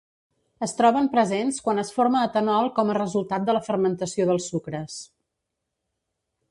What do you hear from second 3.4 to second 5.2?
de la fermentació dels sucres.